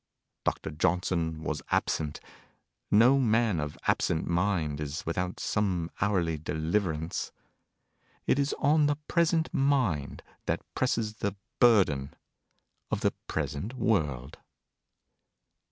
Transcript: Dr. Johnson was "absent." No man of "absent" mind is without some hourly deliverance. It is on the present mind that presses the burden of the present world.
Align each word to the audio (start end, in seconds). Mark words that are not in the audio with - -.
Dr. 0.45 0.71
Johnson 0.71 1.43
was 1.43 1.61
"absent." 1.69 2.19
No 2.89 3.19
man 3.19 3.59
of 3.59 3.77
"absent" 3.85 4.25
mind 4.25 4.79
is 4.81 5.05
without 5.05 5.39
some 5.39 5.91
hourly 6.01 6.39
deliverance. 6.39 7.31
It 8.25 8.39
is 8.39 8.55
on 8.57 8.87
the 8.87 8.95
present 9.07 9.53
mind 9.53 10.23
that 10.47 10.65
presses 10.73 11.17
the 11.17 11.35
burden 11.59 12.15
of 12.89 13.01
the 13.01 13.13
present 13.27 13.75
world. 13.75 14.39